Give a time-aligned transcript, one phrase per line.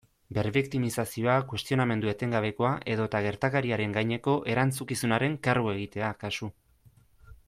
[0.35, 6.51] Berbiktimizazioa, kuestionamendu etengabekoa edota gertakariaren gaineko erantzukizunaren kargu egitea kasu.